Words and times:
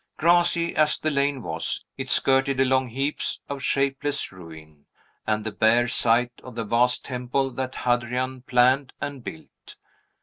Grassy 0.17 0.75
as 0.75 0.97
the 0.97 1.11
lane 1.11 1.43
was, 1.43 1.85
it 1.95 2.09
skirted 2.09 2.59
along 2.59 2.87
heaps 2.87 3.39
of 3.47 3.61
shapeless 3.61 4.31
ruin, 4.31 4.87
and 5.27 5.43
the 5.43 5.51
bare 5.51 5.87
site 5.87 6.41
of 6.43 6.55
the 6.55 6.65
vast 6.65 7.05
temple 7.05 7.51
that 7.51 7.75
Hadrian 7.75 8.41
planned 8.41 8.93
and 8.99 9.23
built. 9.23 9.77